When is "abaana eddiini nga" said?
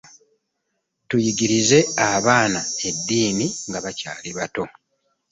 2.11-3.79